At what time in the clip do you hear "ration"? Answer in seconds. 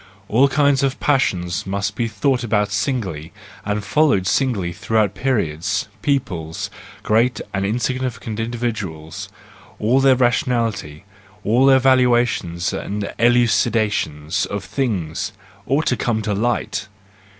10.15-10.45